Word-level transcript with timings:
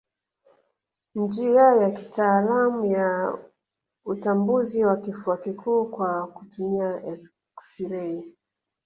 Njia 1.15 1.61
ya 1.75 1.91
kitaalamu 1.91 2.85
ya 2.85 3.37
utambuzi 4.05 4.83
wa 4.85 4.97
kifua 4.97 5.37
kikuu 5.37 5.85
kwa 5.85 6.27
kutumia 6.27 7.01
eksirei 7.13 8.33